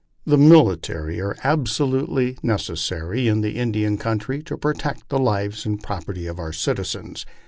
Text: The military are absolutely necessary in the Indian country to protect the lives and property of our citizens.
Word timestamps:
The 0.25 0.35
military 0.39 1.21
are 1.21 1.37
absolutely 1.43 2.35
necessary 2.41 3.27
in 3.27 3.41
the 3.41 3.57
Indian 3.59 3.99
country 3.99 4.41
to 4.41 4.57
protect 4.57 5.09
the 5.09 5.19
lives 5.19 5.63
and 5.63 5.79
property 5.79 6.25
of 6.25 6.39
our 6.39 6.53
citizens. 6.53 7.23